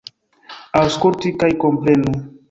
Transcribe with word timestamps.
Aŭskultu 0.79 1.31
kaj 1.43 1.49
komprenu! 1.65 2.15